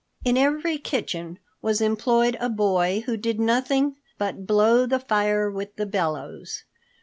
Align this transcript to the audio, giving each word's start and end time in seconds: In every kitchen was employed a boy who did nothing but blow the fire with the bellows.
In 0.25 0.35
every 0.35 0.79
kitchen 0.79 1.37
was 1.61 1.79
employed 1.79 2.35
a 2.39 2.49
boy 2.49 3.03
who 3.05 3.15
did 3.17 3.39
nothing 3.39 3.97
but 4.17 4.47
blow 4.47 4.87
the 4.87 4.99
fire 4.99 5.51
with 5.51 5.75
the 5.75 5.85
bellows. 5.85 6.63